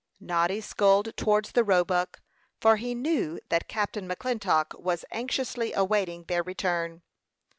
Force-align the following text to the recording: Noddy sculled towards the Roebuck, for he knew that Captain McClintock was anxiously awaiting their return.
Noddy 0.19 0.61
sculled 0.61 1.15
towards 1.15 1.51
the 1.51 1.63
Roebuck, 1.63 2.21
for 2.59 2.77
he 2.77 2.95
knew 2.95 3.39
that 3.49 3.67
Captain 3.67 4.09
McClintock 4.09 4.81
was 4.81 5.05
anxiously 5.11 5.73
awaiting 5.73 6.23
their 6.23 6.41
return. 6.41 7.03